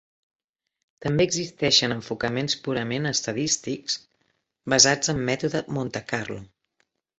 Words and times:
També 1.05 1.27
existeixen 1.29 1.93
enfocaments 1.95 2.57
purament 2.69 3.05
estadístics, 3.11 3.99
basats 4.75 5.15
en 5.15 5.23
Mètode 5.31 5.65
Montecarlo. 5.79 6.43